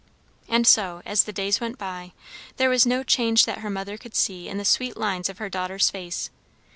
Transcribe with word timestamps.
And 0.49 0.65
so, 0.65 1.03
as 1.05 1.25
the 1.25 1.31
days 1.31 1.59
went 1.61 1.77
by, 1.77 2.13
there 2.57 2.71
was 2.71 2.87
no 2.87 3.03
change 3.03 3.45
that 3.45 3.59
her 3.59 3.69
mother 3.69 3.99
could 3.99 4.15
see 4.15 4.49
in 4.49 4.57
the 4.57 4.65
sweet 4.65 4.97
lines 4.97 5.29
of 5.29 5.37
her 5.37 5.47
daughter's 5.47 5.91
face. 5.91 6.31